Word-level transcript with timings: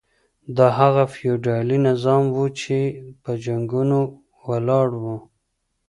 دا 0.57 0.67
هغه 0.79 1.03
فيوډالي 1.13 1.77
نظام 1.89 2.23
و 2.29 2.39
چي 2.59 2.79
په 3.23 3.31
جنګونو 3.43 3.99
ولاړ 4.47 4.89
و. 5.03 5.05